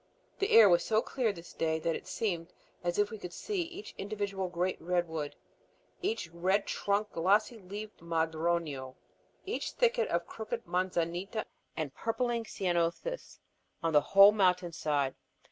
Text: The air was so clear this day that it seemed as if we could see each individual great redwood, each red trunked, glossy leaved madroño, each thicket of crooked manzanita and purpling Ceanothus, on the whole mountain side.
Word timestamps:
The 0.39 0.49
air 0.53 0.67
was 0.67 0.83
so 0.83 1.03
clear 1.03 1.31
this 1.31 1.53
day 1.53 1.77
that 1.77 1.95
it 1.95 2.07
seemed 2.07 2.53
as 2.83 2.97
if 2.97 3.11
we 3.11 3.19
could 3.19 3.33
see 3.35 3.61
each 3.61 3.93
individual 3.99 4.47
great 4.49 4.81
redwood, 4.81 5.35
each 6.01 6.27
red 6.31 6.65
trunked, 6.65 7.11
glossy 7.13 7.59
leaved 7.59 7.99
madroño, 7.99 8.95
each 9.45 9.73
thicket 9.73 10.07
of 10.09 10.25
crooked 10.25 10.65
manzanita 10.65 11.45
and 11.77 11.93
purpling 11.93 12.45
Ceanothus, 12.45 13.41
on 13.83 13.93
the 13.93 14.01
whole 14.01 14.31
mountain 14.31 14.71
side. 14.71 15.13